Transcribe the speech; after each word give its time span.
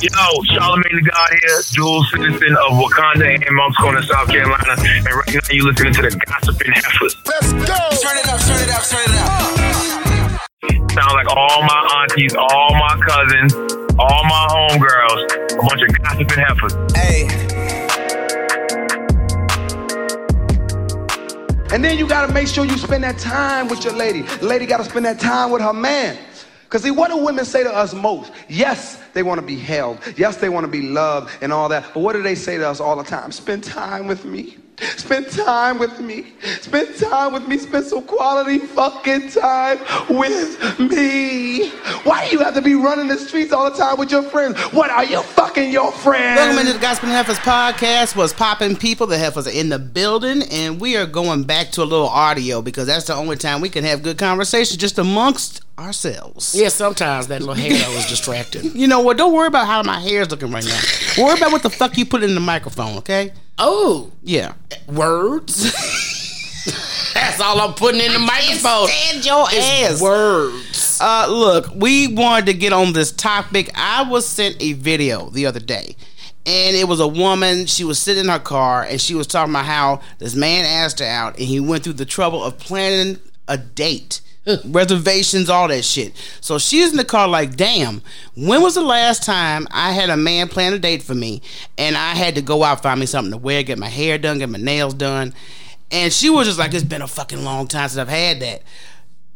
Yo, 0.00 0.10
Charlamagne 0.46 0.94
the 0.94 1.10
God 1.10 1.28
here, 1.42 1.58
dual 1.74 2.04
citizen 2.04 2.54
of 2.54 2.78
Wakanda 2.78 3.34
and 3.34 3.56
Moncks 3.56 3.76
Corner, 3.78 4.00
South 4.02 4.28
Carolina. 4.28 4.76
And 4.78 5.06
right 5.06 5.26
now 5.26 5.40
you're 5.50 5.64
listening 5.66 5.92
to 5.94 6.02
the 6.02 6.10
Gossiping 6.14 6.70
Heifers. 6.70 7.16
Let's 7.26 7.50
go. 7.52 7.58
Turn 7.98 8.16
it 8.16 8.28
up, 8.30 8.38
turn 8.38 8.62
it 8.62 8.70
up, 8.70 8.86
turn 8.86 9.02
it 9.02 9.18
up. 9.18 9.58
Sound 10.94 11.14
like 11.14 11.26
all 11.34 11.62
my 11.62 11.98
aunties, 11.98 12.32
all 12.36 12.70
my 12.78 12.94
cousins, 13.08 13.54
all 13.98 14.22
my 14.22 14.46
homegirls, 14.54 15.58
a 15.58 15.62
bunch 15.66 15.82
of 15.82 15.90
gossiping 15.98 16.44
heifers. 16.46 16.74
Hey. 16.94 17.26
And 21.74 21.84
then 21.84 21.98
you 21.98 22.06
gotta 22.06 22.32
make 22.32 22.46
sure 22.46 22.64
you 22.64 22.78
spend 22.78 23.02
that 23.02 23.18
time 23.18 23.66
with 23.66 23.82
your 23.82 23.94
lady. 23.94 24.22
The 24.22 24.46
lady 24.46 24.64
gotta 24.64 24.84
spend 24.84 25.06
that 25.06 25.18
time 25.18 25.50
with 25.50 25.60
her 25.60 25.72
man. 25.72 26.16
Because 26.68 26.82
see, 26.82 26.90
what 26.90 27.10
do 27.10 27.16
women 27.16 27.46
say 27.46 27.64
to 27.64 27.72
us 27.72 27.94
most? 27.94 28.30
Yes, 28.46 29.00
they 29.14 29.22
want 29.22 29.40
to 29.40 29.46
be 29.46 29.56
held. 29.58 30.00
Yes, 30.18 30.36
they 30.36 30.50
want 30.50 30.64
to 30.64 30.70
be 30.70 30.82
loved 30.82 31.30
and 31.40 31.50
all 31.50 31.66
that. 31.70 31.94
But 31.94 32.00
what 32.00 32.12
do 32.12 32.22
they 32.22 32.34
say 32.34 32.58
to 32.58 32.68
us 32.68 32.78
all 32.78 32.94
the 32.94 33.04
time? 33.04 33.32
Spend 33.32 33.64
time 33.64 34.06
with 34.06 34.26
me. 34.26 34.58
Spend 34.96 35.28
time 35.30 35.78
with 35.78 35.98
me. 36.00 36.32
Spend 36.60 36.96
time 36.96 37.32
with 37.32 37.48
me. 37.48 37.58
Spend 37.58 37.84
some 37.84 38.02
quality 38.04 38.58
fucking 38.58 39.28
time 39.30 39.78
with 40.08 40.78
me. 40.78 41.70
Why 42.04 42.28
do 42.28 42.36
you 42.36 42.38
have 42.44 42.54
to 42.54 42.62
be 42.62 42.74
running 42.74 43.08
the 43.08 43.18
streets 43.18 43.52
all 43.52 43.70
the 43.70 43.76
time 43.76 43.98
with 43.98 44.10
your 44.10 44.22
friends? 44.22 44.58
What 44.72 44.90
are 44.90 45.04
you 45.04 45.22
fucking 45.22 45.72
your 45.72 45.90
friends? 45.90 46.38
Welcome 46.38 46.58
into 46.60 46.72
the 46.74 46.78
Gossiping 46.78 47.10
Heifers 47.10 47.38
podcast. 47.38 48.14
Was 48.14 48.32
popping 48.32 48.76
people. 48.76 49.06
The 49.06 49.18
heifers 49.18 49.46
are 49.46 49.50
in 49.50 49.68
the 49.68 49.78
building, 49.78 50.42
and 50.50 50.80
we 50.80 50.96
are 50.96 51.06
going 51.06 51.44
back 51.44 51.70
to 51.72 51.82
a 51.82 51.84
little 51.84 52.08
audio 52.08 52.62
because 52.62 52.86
that's 52.86 53.06
the 53.06 53.14
only 53.14 53.36
time 53.36 53.60
we 53.60 53.68
can 53.70 53.84
have 53.84 54.02
good 54.02 54.18
conversation 54.18 54.78
just 54.78 54.98
amongst 54.98 55.60
ourselves. 55.78 56.54
Yeah, 56.58 56.68
sometimes 56.68 57.28
that 57.28 57.40
little 57.40 57.54
hair 57.54 57.88
was 57.94 58.06
distracting. 58.06 58.72
You 58.78 58.86
know 58.86 59.00
what? 59.00 59.16
Don't 59.16 59.32
worry 59.32 59.48
about 59.48 59.66
how 59.66 59.82
my 59.82 59.98
hair 59.98 60.22
is 60.22 60.30
looking 60.30 60.50
right 60.52 60.64
now. 60.64 60.80
Worry 61.24 61.36
about 61.38 61.52
what 61.52 61.62
the 61.62 61.70
fuck 61.70 61.96
you 61.98 62.06
put 62.06 62.22
in 62.22 62.34
the 62.34 62.40
microphone, 62.40 62.98
okay? 62.98 63.32
Oh, 63.58 64.10
Yeah. 64.22 64.52
words. 64.86 65.72
That's 67.14 67.40
all 67.40 67.60
I'm 67.60 67.74
putting 67.74 68.00
in 68.00 68.12
the 68.12 68.18
microphone. 68.18 68.88
Stand 68.88 69.24
your 69.24 69.46
It's 69.50 69.92
ass. 69.94 70.00
words. 70.02 70.98
Uh, 71.00 71.26
look, 71.28 71.70
we 71.74 72.06
wanted 72.08 72.46
to 72.46 72.54
get 72.54 72.72
on 72.72 72.92
this 72.92 73.10
topic. 73.12 73.70
I 73.74 74.02
was 74.08 74.26
sent 74.26 74.56
a 74.60 74.74
video 74.74 75.30
the 75.30 75.46
other 75.46 75.60
day, 75.60 75.96
and 76.46 76.76
it 76.76 76.86
was 76.86 77.00
a 77.00 77.08
woman. 77.08 77.66
She 77.66 77.84
was 77.84 77.98
sitting 77.98 78.24
in 78.24 78.30
her 78.30 78.38
car, 78.38 78.82
and 78.84 79.00
she 79.00 79.14
was 79.14 79.26
talking 79.26 79.52
about 79.52 79.64
how 79.66 80.00
this 80.18 80.34
man 80.34 80.64
asked 80.64 81.00
her 81.00 81.06
out, 81.06 81.38
and 81.38 81.46
he 81.46 81.58
went 81.60 81.84
through 81.84 81.94
the 81.94 82.04
trouble 82.06 82.42
of 82.44 82.58
planning 82.58 83.18
a 83.48 83.56
date. 83.58 84.20
Reservations, 84.64 85.50
all 85.50 85.68
that 85.68 85.84
shit. 85.84 86.14
So 86.40 86.58
she's 86.58 86.90
in 86.90 86.96
the 86.96 87.04
car, 87.04 87.28
like, 87.28 87.56
damn, 87.56 88.02
when 88.36 88.62
was 88.62 88.74
the 88.74 88.82
last 88.82 89.22
time 89.24 89.66
I 89.70 89.92
had 89.92 90.10
a 90.10 90.16
man 90.16 90.48
plan 90.48 90.72
a 90.72 90.78
date 90.78 91.02
for 91.02 91.14
me 91.14 91.42
and 91.76 91.96
I 91.96 92.14
had 92.14 92.34
to 92.36 92.42
go 92.42 92.64
out 92.64 92.82
find 92.82 93.00
me 93.00 93.06
something 93.06 93.32
to 93.32 93.38
wear, 93.38 93.62
get 93.62 93.78
my 93.78 93.88
hair 93.88 94.18
done, 94.18 94.38
get 94.38 94.48
my 94.48 94.58
nails 94.58 94.94
done? 94.94 95.34
And 95.90 96.12
she 96.12 96.30
was 96.30 96.46
just 96.46 96.58
like, 96.58 96.74
it's 96.74 96.84
been 96.84 97.02
a 97.02 97.08
fucking 97.08 97.44
long 97.44 97.66
time 97.66 97.88
since 97.88 97.98
I've 97.98 98.08
had 98.08 98.40
that 98.40 98.62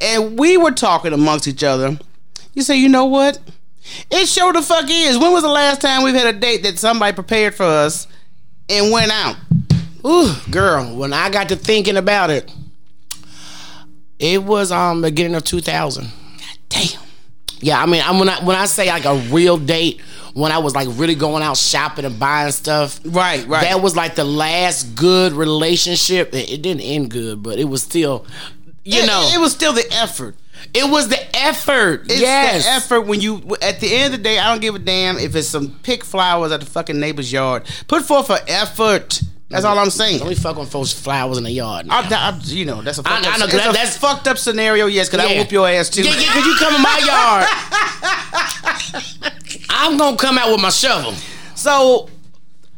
and 0.03 0.39
we 0.39 0.57
were 0.57 0.73
talking 0.73 1.13
amongst 1.13 1.47
each 1.47 1.63
other. 1.63 1.97
You 2.55 2.63
say, 2.63 2.77
you 2.77 2.89
know 2.89 3.07
what? 3.07 3.39
It 4.11 4.27
sure 4.27 4.53
the 4.53 4.61
fuck 4.61 4.87
is. 4.91 5.17
When 5.17 5.33
was 5.33 5.43
the 5.43 5.49
last 5.49 5.81
time 5.81 6.03
we've 6.03 6.15
had 6.15 6.35
a 6.35 6.39
date 6.39 6.65
that 6.65 6.79
somebody 6.79 7.15
prepared 7.15 7.55
for 7.55 7.65
us 7.65 8.09
and 8.69 8.93
went 8.93 9.13
out? 9.13 9.37
Ooh, 10.05 10.35
girl, 10.51 10.97
when 10.97 11.13
I 11.13 11.31
got 11.31 11.49
to 11.51 11.57
thinking 11.57 11.97
about 11.97 12.31
it, 12.31 12.53
it 14.23 14.43
was 14.43 14.73
um 14.73 15.03
beginning 15.03 15.35
of 15.35 15.45
2000. 15.45 16.09
Damn. 16.69 17.01
Yeah, 17.61 17.81
I 17.83 17.87
mean, 17.87 18.01
I 18.03 18.19
when 18.19 18.29
I 18.29 18.43
when 18.45 18.57
I 18.57 18.65
say 18.67 18.89
like 18.89 19.05
a 19.05 19.17
real 19.33 19.57
date, 19.57 20.01
when 20.35 20.51
I 20.51 20.59
was 20.59 20.75
like 20.75 20.89
really 20.93 21.15
going 21.15 21.43
out 21.43 21.57
shopping 21.57 22.05
and 22.05 22.19
buying 22.19 22.51
stuff, 22.53 22.99
Right, 23.05 23.47
right. 23.47 23.63
That 23.63 23.81
was 23.83 23.95
like 23.95 24.15
the 24.15 24.25
last 24.25 24.95
good 24.97 25.33
relationship. 25.33 26.35
It, 26.35 26.51
it 26.51 26.63
didn't 26.63 26.81
end 26.83 27.11
good, 27.11 27.43
but 27.43 27.59
it 27.59 27.65
was 27.67 27.83
still, 27.83 28.27
you 28.85 29.03
It- 29.03 29.07
know, 29.07 29.31
it, 29.33 29.39
was 29.41 29.53
still 29.53 29.73
the 29.73 29.87
effort. 29.93 30.35
it 30.75 30.91
was 30.91 31.09
the 31.09 31.37
effort. 31.37 32.03
It's 32.11 32.21
yes, 32.21 32.65
the 32.65 32.71
effort 32.73 33.03
when 33.03 33.21
you 33.21 33.57
at 33.63 33.79
the 33.79 33.95
end 33.95 34.13
of 34.15 34.19
the 34.21 34.25
day, 34.25 34.39
I 34.41 34.51
don't 34.51 34.61
give 34.61 34.75
a 34.75 34.79
damn 34.81 35.19
if 35.19 35.37
it's 35.37 35.47
some 35.49 35.79
pick 35.85 36.03
flowers 36.05 36.51
at 36.51 36.61
the 36.61 36.67
fucking 36.67 36.99
neighbor's 36.99 37.31
yard. 37.33 37.65
Put 37.87 38.03
forth 38.05 38.29
an 38.31 38.39
effort. 38.49 39.21
That's 39.53 39.65
all 39.65 39.79
I'm 39.79 39.91
saying. 39.91 40.19
Don't 40.19 40.29
be 40.31 40.35
fucking 40.35 40.67
folks 40.67 40.93
flowers 40.93 41.37
in 41.39 41.45
the 41.45 41.51
yard. 41.51 41.87
I, 41.91 42.01
I, 42.01 42.39
you 42.45 42.65
know, 42.65 42.81
that's 42.83 42.99
a 42.99 43.03
I- 43.03 43.11
fucked 43.23 43.27
I 43.27 43.33
up, 43.33 43.39
know, 43.39 43.45
it's 43.45 43.55
that- 43.55 43.71
a 43.71 43.73
that's- 43.73 43.97
fucked 43.99 44.27
up 44.29 44.39
scenario. 44.39 44.87
Yes, 44.87 45.09
because 45.11 45.25
I 45.27 45.33
Yeah. 45.33 45.41
whoop 45.41 45.53
your 45.53 45.69
ass 45.69 45.89
too. 45.91 46.03
Yeah, 46.03 46.19
yeah, 46.19 46.33
cause 46.33 46.45
you 46.47 46.57
come 46.59 46.75
in 46.75 46.83
my 46.83 46.99
yard. 47.05 47.47
I'm 49.71 49.97
gonna 49.97 50.17
come 50.17 50.39
out 50.39 50.51
with 50.51 50.61
my 50.61 50.71
shovel. 50.71 51.13
So, 51.55 52.09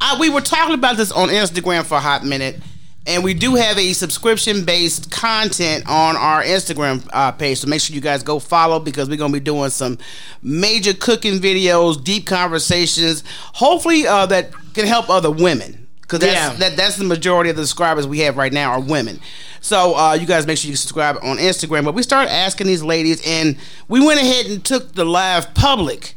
I, 0.00 0.18
we 0.18 0.28
were 0.30 0.40
talking 0.40 0.74
about 0.74 0.96
this 0.96 1.12
on 1.12 1.28
Instagram 1.28 1.84
for 1.84 1.96
a 1.96 2.00
hot 2.00 2.24
minute, 2.24 2.56
and 3.06 3.22
we 3.22 3.34
do 3.34 3.54
have 3.54 3.78
a 3.78 3.92
subscription 3.92 4.64
based 4.64 5.10
content 5.10 5.84
on 5.88 6.16
our 6.16 6.42
Instagram 6.42 7.06
uh, 7.12 7.32
page. 7.32 7.58
So 7.58 7.68
make 7.68 7.80
sure 7.80 7.94
you 7.94 8.00
guys 8.02 8.22
go 8.22 8.38
follow 8.38 8.80
because 8.80 9.08
we're 9.08 9.16
gonna 9.18 9.32
be 9.32 9.40
doing 9.40 9.70
some 9.70 9.98
major 10.42 10.92
cooking 10.94 11.38
videos, 11.40 12.02
deep 12.02 12.26
conversations. 12.26 13.22
Hopefully, 13.54 14.06
uh, 14.06 14.26
that 14.26 14.50
can 14.74 14.86
help 14.86 15.08
other 15.08 15.30
women 15.30 15.83
because 16.04 16.20
that's 16.20 16.32
Yeah. 16.34 16.54
that, 16.68 16.76
that's 16.76 16.96
the 16.96 17.04
majority 17.04 17.50
of 17.50 17.56
the 17.56 17.66
subscribers 17.66 18.06
we 18.06 18.20
have 18.20 18.36
right 18.36 18.52
now 18.52 18.70
are 18.72 18.80
women. 18.80 19.20
So 19.60 19.96
uh, 19.96 20.12
you 20.14 20.26
guys 20.26 20.46
make 20.46 20.58
sure 20.58 20.70
you 20.70 20.76
subscribe 20.76 21.16
on 21.22 21.38
Instagram. 21.38 21.84
But 21.84 21.94
we 21.94 22.02
started 22.02 22.30
asking 22.32 22.66
these 22.68 22.82
ladies, 22.82 23.22
and 23.26 23.56
we 23.88 24.04
went 24.04 24.20
ahead 24.20 24.46
and 24.46 24.62
took 24.64 24.92
the 24.94 25.04
live 25.04 25.54
public 25.54 26.14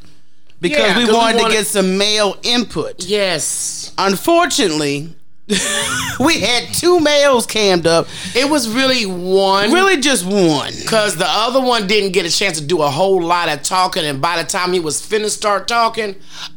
because 0.61 0.79
Yeah, 0.79 0.97
we 0.97 1.05
'cause 1.05 1.13
we 1.13 1.17
wanted 1.17 1.43
to 1.43 1.49
get 1.51 1.65
some 1.67 1.97
male 1.97 2.37
input. 2.43 3.05
Yes, 3.05 3.91
Unfortunately, 3.97 5.13
we 6.19 6.41
had 6.41 6.73
two 6.73 6.99
males 6.99 7.45
cammed 7.45 7.87
up. 7.87 8.07
it 8.35 8.49
was 8.49 8.67
really 8.67 9.05
one. 9.05 9.71
Really, 9.71 9.95
just 10.01 10.25
one. 10.25 10.73
Cause 10.85 11.15
the 11.15 11.25
other 11.27 11.61
one 11.61 11.87
didn't 11.87 12.11
get 12.11 12.25
a 12.25 12.29
chance 12.29 12.59
to 12.59 12.65
do 12.65 12.81
a 12.81 12.89
whole 12.89 13.21
lot 13.21 13.47
of 13.47 13.63
talking, 13.63 14.03
and 14.03 14.21
by 14.21 14.41
the 14.41 14.47
time 14.47 14.73
he 14.73 14.81
was 14.81 15.01
finna 15.01 15.29
start 15.29 15.67
talking, 15.67 16.15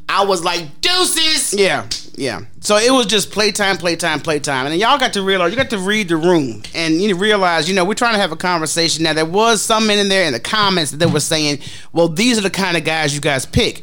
I 0.08 0.24
was 0.24 0.42
like, 0.42 0.80
"Deuces." 0.80 1.54
Yeah, 1.54 1.86
yeah. 2.16 2.40
So 2.58 2.78
it 2.78 2.90
was 2.90 3.06
just 3.06 3.30
playtime, 3.30 3.76
playtime, 3.76 4.18
playtime, 4.20 4.66
and 4.66 4.72
then 4.72 4.80
y'all 4.80 4.98
got 4.98 5.12
to 5.12 5.22
realize 5.22 5.52
you 5.52 5.56
got 5.56 5.70
to 5.70 5.78
read 5.78 6.08
the 6.08 6.16
room, 6.16 6.62
and 6.74 7.00
you 7.00 7.14
realize 7.14 7.68
you 7.68 7.76
know 7.76 7.84
we're 7.84 7.94
trying 7.94 8.14
to 8.14 8.20
have 8.20 8.32
a 8.32 8.36
conversation. 8.36 9.04
Now 9.04 9.12
there 9.12 9.24
was 9.24 9.62
some 9.62 9.86
men 9.86 10.00
in 10.00 10.08
there 10.08 10.24
in 10.26 10.32
the 10.32 10.40
comments 10.40 10.90
that 10.90 11.10
were 11.12 11.20
saying, 11.20 11.60
"Well, 11.92 12.08
these 12.08 12.38
are 12.38 12.42
the 12.42 12.50
kind 12.50 12.76
of 12.76 12.82
guys 12.84 13.14
you 13.14 13.20
guys 13.20 13.46
pick." 13.46 13.82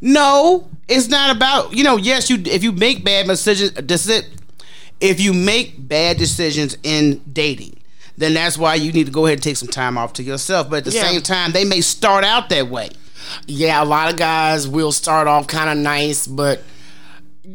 No, 0.00 0.68
it's 0.88 1.08
not 1.08 1.34
about 1.34 1.74
you 1.74 1.84
know. 1.84 1.96
Yes, 1.96 2.30
you 2.30 2.38
if 2.44 2.62
you 2.62 2.72
make 2.72 3.04
bad 3.04 3.26
decisions, 3.26 3.76
uh, 3.76 3.82
deci- 3.82 4.24
if 5.00 5.20
you 5.20 5.32
make 5.32 5.74
bad 5.88 6.16
decisions 6.16 6.76
in 6.82 7.20
dating. 7.32 7.78
Then 8.18 8.32
that's 8.34 8.56
why 8.56 8.76
you 8.76 8.92
need 8.92 9.06
to 9.06 9.12
go 9.12 9.26
ahead 9.26 9.36
and 9.38 9.42
take 9.42 9.56
some 9.58 9.68
time 9.68 9.98
off 9.98 10.14
to 10.14 10.22
yourself. 10.22 10.70
But 10.70 10.78
at 10.78 10.84
the 10.86 10.92
Yeah. 10.92 11.02
same 11.10 11.20
time, 11.20 11.52
they 11.52 11.64
may 11.64 11.82
start 11.82 12.24
out 12.24 12.48
that 12.48 12.68
way. 12.70 12.88
Yeah, 13.46 13.82
a 13.82 13.84
lot 13.84 14.10
of 14.10 14.16
guys 14.16 14.66
will 14.66 14.92
start 14.92 15.26
off 15.28 15.46
kind 15.48 15.68
of 15.68 15.76
nice, 15.76 16.26
but 16.26 16.62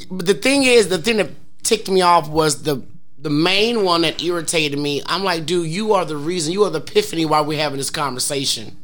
but 0.09 0.25
the 0.25 0.33
thing 0.33 0.63
is, 0.63 0.87
the 0.87 0.97
thing 0.99 1.17
that 1.17 1.31
ticked 1.63 1.89
me 1.89 2.01
off 2.01 2.27
was 2.29 2.63
the 2.63 2.83
the 3.19 3.29
main 3.29 3.83
one 3.83 4.01
that 4.01 4.21
irritated 4.21 4.79
me. 4.79 5.01
I'm 5.05 5.23
like, 5.23 5.45
dude, 5.45 5.67
you 5.69 5.93
are 5.93 6.05
the 6.05 6.17
reason, 6.17 6.53
you 6.53 6.63
are 6.63 6.69
the 6.71 6.79
epiphany 6.79 7.23
why 7.25 7.41
we're 7.41 7.59
having 7.59 7.77
this 7.77 7.91
conversation. 7.91 8.75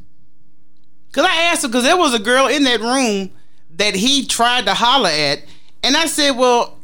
Cause 1.12 1.26
I 1.28 1.44
asked 1.44 1.64
him 1.64 1.72
because 1.72 1.84
there 1.84 1.98
was 1.98 2.14
a 2.14 2.20
girl 2.20 2.48
in 2.48 2.64
that 2.66 2.80
room 2.80 3.32
that 3.78 3.96
he 3.96 4.26
tried 4.26 4.66
to 4.66 4.74
holler 4.76 5.10
at, 5.10 5.40
and 5.84 5.96
I 5.98 6.06
said, 6.08 6.32
"Well, 6.38 6.77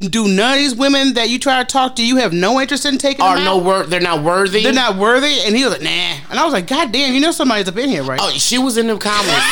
do 0.00 0.28
none 0.28 0.52
of 0.54 0.58
these 0.58 0.74
women 0.74 1.14
that 1.14 1.28
you 1.30 1.38
try 1.38 1.62
to 1.62 1.64
talk 1.64 1.96
to 1.96 2.04
you 2.06 2.16
have 2.16 2.32
no 2.32 2.60
interest 2.60 2.84
in 2.84 2.98
taking 2.98 3.24
Are 3.24 3.36
them 3.36 3.44
no 3.44 3.58
out? 3.58 3.64
wor- 3.64 3.82
they're 3.86 4.00
not 4.00 4.22
worthy. 4.22 4.62
They're 4.62 4.72
not 4.72 4.96
worthy." 4.96 5.40
And 5.46 5.56
he 5.56 5.64
was 5.64 5.72
like, 5.74 5.82
"Nah," 5.82 5.90
and 6.30 6.38
I 6.38 6.44
was 6.44 6.52
like, 6.52 6.66
"God 6.66 6.92
damn, 6.92 7.14
you 7.14 7.20
know 7.20 7.30
somebody's 7.30 7.68
up 7.68 7.76
in 7.76 7.88
here, 7.88 8.02
right?" 8.02 8.18
Oh, 8.22 8.30
she 8.30 8.58
was 8.58 8.76
in 8.76 8.86
the 8.88 8.98
comments. 8.98 9.46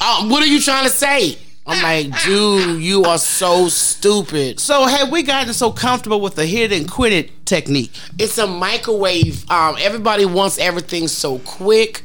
um, 0.00 0.28
what 0.30 0.42
are 0.42 0.46
you 0.46 0.60
trying 0.60 0.84
to 0.84 0.90
say? 0.90 1.38
I'm 1.70 1.82
like, 1.82 2.22
dude, 2.22 2.80
you 2.82 3.04
are 3.04 3.18
so 3.18 3.68
stupid. 3.68 4.58
So 4.58 4.86
have 4.86 5.10
we 5.12 5.22
gotten 5.22 5.52
so 5.52 5.70
comfortable 5.70 6.18
with 6.18 6.34
the 6.34 6.46
hit 6.46 6.72
and 6.72 6.90
quit 6.90 7.12
it 7.12 7.44
technique? 7.44 7.92
It's 8.18 8.38
a 8.38 8.46
microwave. 8.46 9.50
Um, 9.50 9.76
everybody 9.78 10.24
wants 10.24 10.56
everything 10.56 11.08
so 11.08 11.40
quick. 11.40 12.04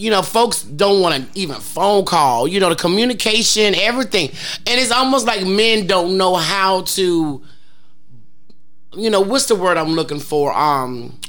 You 0.00 0.10
know, 0.10 0.22
folks 0.22 0.62
don't 0.62 1.02
want 1.02 1.14
to 1.14 1.38
even 1.38 1.56
phone 1.56 2.06
call. 2.06 2.48
You 2.48 2.58
know, 2.58 2.70
the 2.70 2.74
communication, 2.74 3.74
everything, 3.74 4.30
and 4.66 4.80
it's 4.80 4.90
almost 4.90 5.26
like 5.26 5.46
men 5.46 5.86
don't 5.86 6.16
know 6.16 6.36
how 6.36 6.82
to. 6.82 7.42
You 8.96 9.10
know, 9.10 9.20
what's 9.20 9.44
the 9.44 9.54
word 9.54 9.76
I'm 9.76 9.90
looking 9.90 10.18
for? 10.18 10.56
Um, 10.56 11.20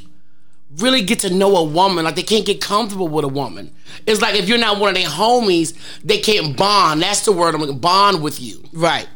really 0.78 1.02
get 1.04 1.20
to 1.20 1.30
know 1.30 1.58
a 1.58 1.66
woman. 1.66 2.06
Like 2.06 2.16
they 2.16 2.24
can't 2.24 2.46
get 2.46 2.62
comfortable 2.62 3.10
with 3.10 3.26
a 3.26 3.28
woman. 3.28 3.76
It's 4.08 4.22
like 4.22 4.36
if 4.36 4.48
you're 4.48 4.58
not 4.58 4.80
one 4.80 4.92
of 4.92 4.96
their 4.96 5.10
homies, 5.10 5.76
they 6.02 6.20
can't 6.20 6.56
bond. 6.56 7.02
That's 7.02 7.26
the 7.26 7.34
word 7.34 7.54
I'm 7.54 7.60
looking. 7.60 7.80
Bond 7.80 8.24
with 8.24 8.42
you. 8.42 8.64
Right. 8.72 9.08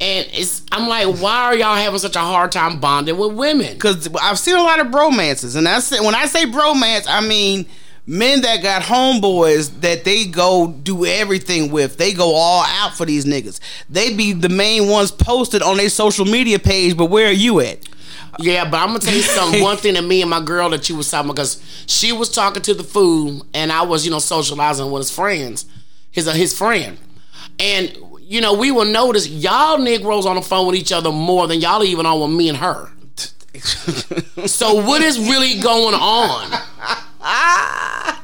And 0.00 0.26
it's 0.32 0.62
I'm 0.72 0.88
like, 0.88 1.18
why 1.18 1.44
are 1.44 1.54
y'all 1.54 1.76
having 1.76 1.98
such 1.98 2.16
a 2.16 2.20
hard 2.20 2.50
time 2.50 2.80
bonding 2.80 3.18
with 3.18 3.34
women? 3.34 3.74
Because 3.74 4.08
I've 4.22 4.38
seen 4.38 4.56
a 4.56 4.62
lot 4.62 4.80
of 4.80 4.86
bromances, 4.86 5.54
and 5.54 5.66
that's 5.66 5.90
when 5.90 6.14
I 6.14 6.24
say 6.24 6.46
bromance, 6.46 7.04
I 7.06 7.20
mean 7.20 7.66
men 8.06 8.42
that 8.42 8.62
got 8.62 8.82
homeboys 8.82 9.80
that 9.80 10.04
they 10.04 10.26
go 10.26 10.68
do 10.68 11.06
everything 11.06 11.70
with. 11.70 11.96
They 11.96 12.12
go 12.12 12.34
all 12.34 12.64
out 12.66 12.96
for 12.96 13.06
these 13.06 13.24
niggas. 13.24 13.60
They 13.88 14.14
be 14.14 14.32
the 14.32 14.48
main 14.48 14.88
ones 14.88 15.10
posted 15.10 15.62
on 15.62 15.76
their 15.76 15.88
social 15.88 16.24
media 16.24 16.58
page, 16.58 16.96
but 16.96 17.06
where 17.06 17.28
are 17.28 17.32
you 17.32 17.60
at? 17.60 17.78
Yeah, 18.38 18.68
but 18.68 18.78
I'm 18.78 18.88
gonna 18.88 18.98
tell 18.98 19.14
you 19.14 19.22
something. 19.22 19.62
One 19.62 19.76
thing 19.76 19.94
that 19.94 20.02
me 20.02 20.20
and 20.20 20.30
my 20.30 20.40
girl 20.40 20.70
that 20.70 20.88
you 20.88 20.96
was 20.96 21.10
talking 21.10 21.30
about, 21.30 21.36
because 21.36 21.84
she 21.86 22.12
was 22.12 22.30
talking 22.30 22.62
to 22.62 22.74
the 22.74 22.82
fool, 22.82 23.46
and 23.54 23.70
I 23.70 23.82
was, 23.82 24.04
you 24.04 24.10
know, 24.10 24.18
socializing 24.18 24.90
with 24.90 25.02
his 25.02 25.10
friends, 25.10 25.66
his 26.10 26.26
uh, 26.26 26.32
his 26.32 26.56
friend, 26.56 26.98
and 27.58 27.96
you 28.20 28.40
know, 28.40 28.54
we 28.54 28.72
will 28.72 28.86
notice 28.86 29.28
y'all 29.28 29.78
Negroes 29.78 30.26
on 30.26 30.36
the 30.36 30.42
phone 30.42 30.66
with 30.66 30.76
each 30.76 30.92
other 30.92 31.12
more 31.12 31.46
than 31.46 31.60
y'all 31.60 31.84
even 31.84 32.06
on 32.06 32.20
with 32.20 32.36
me 32.36 32.48
and 32.48 32.58
her. 32.58 32.90
so 34.46 34.74
what 34.74 35.00
is 35.00 35.18
really 35.18 35.60
going 35.60 35.94
on? 35.94 36.50
Uh, 37.24 38.16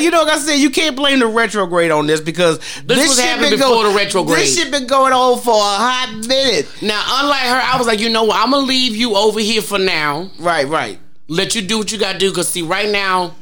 You 0.00 0.10
know, 0.10 0.22
like 0.22 0.32
I 0.34 0.38
said, 0.38 0.54
you 0.54 0.70
can't 0.70 0.96
blame 0.96 1.18
the 1.18 1.26
retrograde 1.26 1.90
on 1.90 2.06
this 2.06 2.20
because 2.20 2.58
this, 2.86 2.96
was 3.08 3.16
shit 3.16 3.24
happening 3.26 3.50
before 3.50 3.68
go- 3.82 3.90
the 3.90 3.94
retrograde. 3.96 4.38
This 4.40 4.56
shit 4.56 4.70
been 4.70 4.86
going 4.86 5.12
on 5.12 5.38
for 5.40 5.52
a 5.52 5.76
hot 5.76 6.24
minute. 6.26 6.66
Now, 6.80 7.02
unlike 7.20 7.40
her, 7.42 7.60
I 7.62 7.76
was 7.76 7.86
like, 7.86 8.00
you 8.00 8.08
know 8.08 8.24
what? 8.24 8.38
I'm 8.42 8.50
gonna 8.52 8.66
leave 8.66 8.96
you 8.96 9.14
over 9.14 9.38
here 9.38 9.60
for 9.60 9.78
now. 9.78 10.30
Right, 10.38 10.66
right. 10.66 10.98
Let 11.28 11.54
you 11.54 11.60
do 11.62 11.76
what 11.78 11.92
you 11.92 11.98
gotta 11.98 12.18
do. 12.18 12.32
Cause 12.32 12.48
see, 12.48 12.62
right 12.62 12.88
now, 12.88 13.34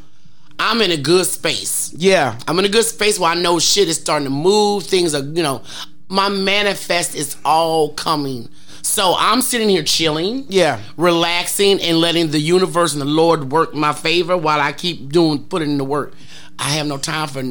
I'm 0.59 0.83
in 0.83 0.91
a 0.91 0.97
good 0.97 1.25
space. 1.27 1.95
Yeah. 1.97 2.37
I'm 2.49 2.59
in 2.59 2.65
a 2.65 2.69
good 2.69 2.85
space 2.85 3.19
where 3.19 3.31
I 3.31 3.35
know 3.35 3.61
shit 3.61 3.89
is 3.89 3.97
starting 3.99 4.27
to 4.27 4.31
move. 4.35 4.85
Things 4.85 5.15
are, 5.15 5.23
you 5.23 5.43
know, 5.45 5.63
my 6.09 6.29
manifest 6.29 7.15
is 7.15 7.37
all 7.45 7.91
coming. 7.95 8.49
So 8.83 9.15
I'm 9.19 9.43
sitting 9.43 9.69
here 9.69 9.83
chilling, 9.83 10.47
Yeah. 10.49 10.81
relaxing, 10.97 11.81
and 11.81 11.99
letting 11.99 12.31
the 12.31 12.39
universe 12.41 12.93
and 12.93 13.01
the 13.01 13.07
Lord 13.07 13.53
work 13.53 13.75
my 13.75 13.93
favor 13.93 14.37
while 14.37 14.61
I 14.61 14.73
keep 14.73 15.11
doing 15.13 15.45
putting 15.45 15.71
in 15.73 15.79
the 15.79 15.85
work. 15.85 16.15
I 16.59 16.71
have 16.71 16.87
no 16.87 16.97
time 16.99 17.29
for. 17.29 17.43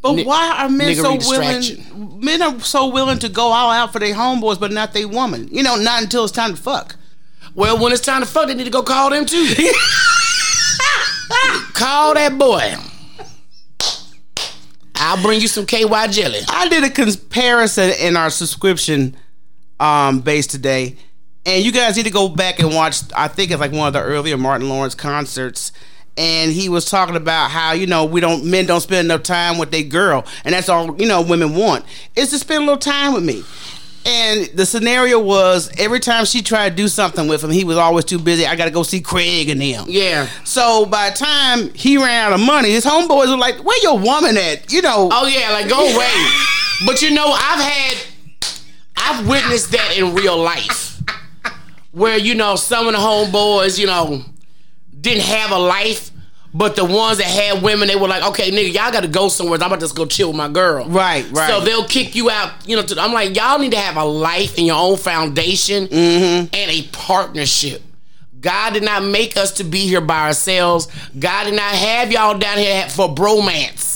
But 0.00 0.12
ni- 0.12 0.24
why 0.24 0.54
are 0.58 0.68
men 0.68 0.94
so 0.94 1.16
willing? 1.16 2.20
Men 2.22 2.40
are 2.42 2.60
so 2.60 2.88
willing 2.88 3.18
to 3.20 3.28
go 3.28 3.48
all 3.52 3.70
out 3.70 3.92
for 3.92 3.98
their 3.98 4.14
homeboys, 4.14 4.58
but 4.60 4.70
not 4.72 4.92
their 4.92 5.08
woman. 5.08 5.48
You 5.50 5.62
know, 5.62 5.76
not 5.76 6.02
until 6.02 6.24
it's 6.24 6.32
time 6.32 6.54
to 6.54 6.60
fuck. 6.60 6.96
Well, 7.54 7.78
when 7.78 7.92
it's 7.92 8.00
time 8.02 8.20
to 8.20 8.26
fuck, 8.26 8.46
they 8.46 8.54
need 8.54 8.64
to 8.64 8.70
go 8.70 8.82
call 8.82 9.10
them 9.10 9.26
too. 9.26 9.54
call 11.74 12.14
that 12.14 12.36
boy. 12.38 12.74
I'll 15.00 15.22
bring 15.22 15.40
you 15.40 15.48
some 15.48 15.64
KY 15.66 16.08
jelly. 16.08 16.40
I 16.48 16.68
did 16.68 16.84
a 16.84 16.90
comparison 16.90 17.90
in 18.00 18.16
our 18.16 18.30
subscription 18.30 19.16
um, 19.80 20.20
base 20.20 20.46
today, 20.46 20.96
and 21.46 21.64
you 21.64 21.72
guys 21.72 21.96
need 21.96 22.04
to 22.04 22.10
go 22.10 22.28
back 22.28 22.58
and 22.58 22.74
watch. 22.74 23.02
I 23.16 23.28
think 23.28 23.50
it's 23.50 23.60
like 23.60 23.72
one 23.72 23.86
of 23.86 23.92
the 23.92 24.02
earlier 24.02 24.36
Martin 24.36 24.68
Lawrence 24.68 24.94
concerts, 24.94 25.72
and 26.16 26.52
he 26.52 26.68
was 26.68 26.90
talking 26.90 27.16
about 27.16 27.50
how 27.50 27.72
you 27.72 27.86
know 27.86 28.04
we 28.04 28.20
don't 28.20 28.44
men 28.44 28.66
don't 28.66 28.80
spend 28.80 29.06
enough 29.06 29.22
time 29.22 29.58
with 29.58 29.70
their 29.70 29.84
girl, 29.84 30.24
and 30.44 30.54
that's 30.54 30.68
all 30.68 31.00
you 31.00 31.06
know 31.06 31.22
women 31.22 31.54
want 31.54 31.84
is 32.16 32.30
to 32.30 32.38
spend 32.38 32.62
a 32.62 32.66
little 32.66 32.78
time 32.78 33.14
with 33.14 33.24
me. 33.24 33.42
And 34.06 34.46
the 34.54 34.64
scenario 34.64 35.18
was 35.20 35.70
every 35.76 36.00
time 36.00 36.24
she 36.24 36.40
tried 36.40 36.70
to 36.70 36.74
do 36.76 36.88
something 36.88 37.28
with 37.28 37.44
him, 37.44 37.50
he 37.50 37.64
was 37.64 37.76
always 37.76 38.06
too 38.06 38.18
busy. 38.18 38.46
I 38.46 38.56
got 38.56 38.64
to 38.64 38.70
go 38.70 38.82
see 38.82 39.02
Craig 39.02 39.50
and 39.50 39.60
them. 39.60 39.84
Yeah. 39.86 40.28
So 40.44 40.86
by 40.86 41.10
the 41.10 41.16
time 41.16 41.74
he 41.74 41.98
ran 41.98 42.28
out 42.28 42.32
of 42.32 42.40
money, 42.40 42.70
his 42.70 42.86
homeboys 42.86 43.28
were 43.28 43.36
like, 43.36 43.62
"Where 43.64 43.78
your 43.82 43.98
woman 43.98 44.36
at?" 44.38 44.72
You 44.72 44.82
know. 44.82 45.10
Oh 45.12 45.26
yeah, 45.26 45.50
like 45.50 45.68
go 45.68 45.80
away. 45.94 46.26
but 46.86 47.02
you 47.02 47.10
know, 47.10 47.26
I've 47.26 47.60
had, 47.60 47.96
I've 49.00 49.28
witnessed 49.28 49.72
that 49.72 49.96
in 49.96 50.14
real 50.14 50.36
life, 50.36 51.00
where 51.92 52.18
you 52.18 52.34
know 52.34 52.56
some 52.56 52.86
of 52.86 52.92
the 52.92 52.98
homeboys, 52.98 53.78
you 53.78 53.86
know, 53.86 54.22
didn't 55.00 55.22
have 55.24 55.50
a 55.52 55.58
life, 55.58 56.10
but 56.52 56.74
the 56.76 56.84
ones 56.84 57.18
that 57.18 57.26
had 57.26 57.62
women, 57.62 57.88
they 57.88 57.96
were 57.96 58.08
like, 58.08 58.24
okay, 58.30 58.50
nigga, 58.50 58.72
y'all 58.72 58.90
got 58.90 59.02
to 59.02 59.08
go 59.08 59.28
somewhere. 59.28 59.58
I'm 59.60 59.66
about 59.66 59.76
to 59.76 59.80
just 59.84 59.94
go 59.96 60.06
chill 60.06 60.28
with 60.28 60.36
my 60.36 60.48
girl. 60.48 60.86
Right, 60.88 61.30
right. 61.30 61.48
So 61.48 61.60
they'll 61.60 61.86
kick 61.86 62.14
you 62.14 62.30
out. 62.30 62.66
You 62.66 62.76
know, 62.76 62.82
to, 62.82 63.00
I'm 63.00 63.12
like, 63.12 63.36
y'all 63.36 63.58
need 63.58 63.72
to 63.72 63.78
have 63.78 63.96
a 63.96 64.04
life 64.04 64.56
and 64.58 64.66
your 64.66 64.76
own 64.76 64.96
foundation 64.96 65.86
Mm-hmm. 65.86 66.54
and 66.54 66.70
a 66.70 66.82
partnership. 66.92 67.82
God 68.40 68.74
did 68.74 68.82
not 68.84 69.02
make 69.04 69.36
us 69.36 69.52
to 69.52 69.64
be 69.64 69.80
here 69.80 70.00
by 70.00 70.26
ourselves. 70.28 70.86
God 71.18 71.44
did 71.44 71.54
not 71.54 71.74
have 71.74 72.12
y'all 72.12 72.38
down 72.38 72.58
here 72.58 72.88
for 72.88 73.08
bromance. 73.14 73.87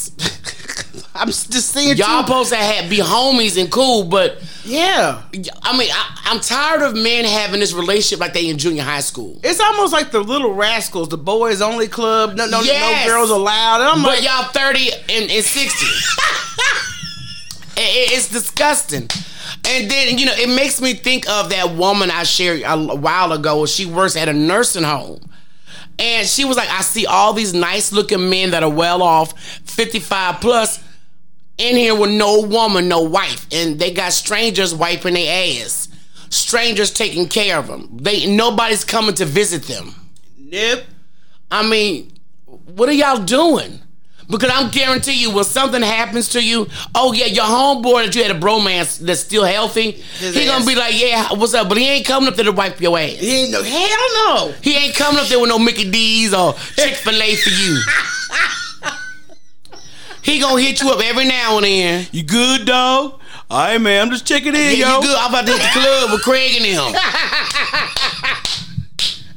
I'm 1.15 1.29
just 1.29 1.71
saying. 1.71 1.97
Y'all 1.99 2.23
too. 2.23 2.27
supposed 2.27 2.51
to 2.51 2.57
have, 2.57 2.89
be 2.89 2.97
homies 2.99 3.61
and 3.61 3.71
cool, 3.71 4.05
but 4.05 4.39
yeah. 4.65 5.23
I 5.63 5.77
mean, 5.77 5.91
I, 5.93 6.21
I'm 6.25 6.41
tired 6.41 6.81
of 6.83 6.95
men 6.95 7.25
having 7.27 7.61
this 7.61 7.75
relationship 7.75 8.19
like 8.19 8.33
they 8.33 8.49
in 8.49 8.57
junior 8.57 8.83
high 8.83 9.01
school. 9.01 9.39
It's 9.45 9.61
almost 9.61 9.93
like 9.93 10.11
the 10.11 10.21
Little 10.21 10.55
Rascals, 10.55 11.11
the 11.11 11.19
boys 11.19 11.61
only 11.61 11.87
club. 11.89 12.35
No, 12.37 12.47
no, 12.47 12.63
Yes. 12.63 13.07
no 13.07 13.13
girls 13.13 13.29
allowed. 13.31 13.81
And 13.83 13.91
I'm 13.91 14.03
But 14.03 14.21
like, 14.21 14.25
y'all 14.25 14.45
30 14.53 14.91
and, 15.11 15.31
and 15.31 15.45
60. 15.45 15.87
It- 17.75 17.81
it- 17.81 18.13
it's 18.19 18.29
disgusting. 18.29 19.09
And 19.67 19.91
then, 19.91 20.19
you 20.19 20.27
know, 20.27 20.35
it 20.35 20.49
makes 20.55 20.81
me 20.81 20.93
think 20.95 21.27
of 21.29 21.49
that 21.51 21.75
woman 21.75 22.11
I 22.11 22.23
shared 22.25 22.63
a 22.67 22.77
while 22.95 23.33
ago. 23.33 23.65
She 23.67 23.87
works 23.87 24.15
at 24.17 24.29
a 24.29 24.33
nursing 24.33 24.83
home. 24.83 25.21
And 25.99 26.27
she 26.27 26.45
was 26.45 26.57
like, 26.57 26.69
I 26.71 26.83
see 26.83 27.07
all 27.07 27.33
these 27.33 27.55
nice 27.55 27.93
looking 27.93 28.29
men 28.29 28.51
that 28.51 28.63
are 28.63 28.71
well 28.71 29.03
off, 29.03 29.39
55 29.65 30.41
plus, 30.41 30.82
in 31.59 31.77
here 31.77 31.95
with 31.99 32.11
no 32.11 32.41
woman, 32.43 32.89
no 32.89 33.03
wife. 33.03 33.47
And 33.53 33.79
they 33.79 33.93
got 33.93 34.13
strangers 34.13 34.75
wiping 34.75 35.15
their 35.15 35.63
ass. 35.65 35.89
Strangers 36.31 36.91
taking 36.91 37.29
care 37.29 37.59
of 37.59 37.67
them. 37.67 37.89
They 38.01 38.27
nobody's 38.27 38.85
coming 38.85 39.15
to 39.17 39.25
visit 39.25 39.65
them. 39.65 39.95
nope. 40.39 40.85
I 41.51 41.69
mean, 41.69 42.11
what 42.47 42.89
are 42.89 42.93
y'all 42.93 43.23
doing? 43.23 43.79
Because 44.31 44.51
I'm 44.55 44.71
guarantee 44.71 45.21
you, 45.21 45.31
when 45.35 45.45
something 45.45 45.83
happens 45.83 46.31
to 46.31 46.43
you, 46.43 46.67
oh 46.95 47.13
yeah, 47.13 47.27
your 47.27 47.45
homeboy 47.45 48.07
that 48.07 48.15
you 48.15 48.23
had 48.23 48.35
a 48.35 48.41
bromance 48.41 48.99
that's 48.99 49.21
still 49.21 49.45
healthy, 49.45 49.91
His 49.91 50.35
he 50.35 50.47
gonna 50.47 50.65
be 50.65 50.75
like, 50.75 50.99
yeah, 50.99 51.29
what's 51.35 51.53
up? 51.53 51.69
But 51.69 51.77
he 51.77 51.87
ain't 51.87 52.07
coming 52.07 52.29
up 52.29 52.37
there 52.37 52.47
to 52.47 52.53
wipe 52.53 52.81
your 52.81 52.99
ass. 52.99 53.11
He 53.19 53.43
ain't 53.43 53.53
no 53.53 53.63
hell 53.63 53.99
no. 54.49 54.55
He 54.63 54.75
ain't 54.75 54.95
coming 54.95 55.21
up 55.21 55.27
there 55.29 55.39
with 55.39 55.51
no 55.51 55.59
Mickey 55.59 55.91
D's 55.91 56.33
or 56.33 56.55
Chick 56.77 56.95
Fil 56.95 57.21
A 57.21 57.37
for 57.37 57.51
you. 57.51 57.79
He 60.23 60.39
gonna 60.41 60.61
hit 60.61 60.81
you 60.81 60.91
up 60.91 61.01
every 61.03 61.25
now 61.25 61.57
and 61.57 61.65
then. 61.65 62.07
You 62.13 62.23
good, 62.23 62.67
dog? 62.67 63.21
All 63.51 63.59
right, 63.59 63.81
man. 63.81 64.03
I'm 64.03 64.11
just 64.11 64.27
checking 64.27 64.55
in, 64.55 64.55
Yeah, 64.55 64.71
yo. 64.71 64.97
you 64.97 65.03
good? 65.03 65.17
I'm 65.19 65.31
about 65.31 65.47
to 65.47 65.53
hit 65.53 65.63
the 65.63 65.81
club 65.81 66.13
with 66.13 66.23
Craig 66.23 66.53
and 66.57 66.65
him. 66.65 66.85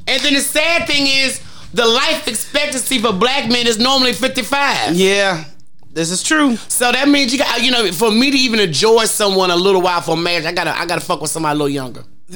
and 0.08 0.22
then 0.24 0.34
the 0.34 0.42
sad 0.42 0.88
thing 0.88 1.06
is, 1.08 1.42
the 1.74 1.86
life 1.86 2.28
expectancy 2.28 3.00
for 3.00 3.12
black 3.12 3.50
men 3.50 3.68
is 3.68 3.78
normally 3.78 4.14
55. 4.14 4.96
Yeah, 4.96 5.44
this 5.92 6.12
is 6.12 6.24
true. 6.24 6.56
So 6.70 6.92
that 6.92 7.10
means 7.10 7.34
you 7.34 7.40
got, 7.40 7.62
you 7.62 7.72
know, 7.72 7.92
for 7.92 8.12
me 8.12 8.32
to 8.32 8.38
even 8.38 8.60
enjoy 8.60 9.06
someone 9.06 9.52
a 9.52 9.56
little 9.56 9.82
while 9.82 10.02
for 10.02 10.16
marriage, 10.16 10.46
I 10.46 10.54
gotta, 10.54 10.78
I 10.78 10.86
gotta 10.86 11.02
fuck 11.02 11.22
with 11.22 11.32
somebody 11.32 11.54
a 11.56 11.58
little 11.58 11.70
younger. 11.70 12.04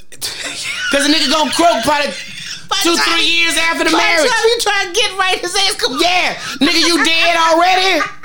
Cause 0.92 1.06
a 1.06 1.10
nigga 1.12 1.32
gonna 1.32 1.52
croak 1.52 1.84
probably 1.84 2.12
two, 2.84 2.96
three 2.98 3.26
years 3.26 3.58
after 3.58 3.84
the 3.86 3.92
marriage. 3.92 4.30
you 4.30 4.58
try 4.62 4.86
to 4.86 4.92
get 4.94 5.18
right, 5.18 5.40
his 5.40 5.56
ass 5.56 5.76
come. 5.76 5.98
Yeah, 6.02 6.34
nigga, 6.60 6.88
you 6.88 7.04
dead 7.06 7.38
already? 7.38 8.02